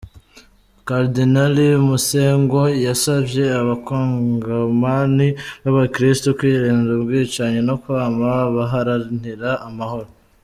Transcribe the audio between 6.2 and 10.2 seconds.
kwirinda ubwicanyi no kwama baharanira amahoro.